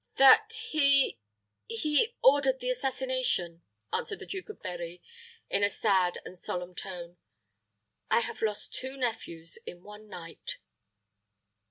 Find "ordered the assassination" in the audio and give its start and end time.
2.23-3.61